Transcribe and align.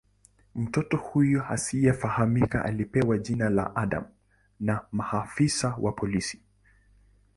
Mtoto 0.55 0.97
huyu 0.97 1.43
asiyefahamika 1.43 2.63
alipewa 2.65 3.17
jina 3.17 3.49
la 3.49 3.75
"Adam" 3.75 4.03
na 4.59 4.81
maafisa 4.91 5.75
wa 5.81 5.91
polisi. 5.91 6.41